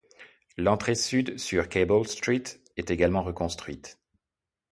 L’entrée 0.57 0.95
sud 0.95 1.37
sur 1.37 1.69
Cable 1.69 2.07
Street 2.07 2.41
est 2.75 2.89
également 2.89 3.21
reconstruite. 3.21 3.99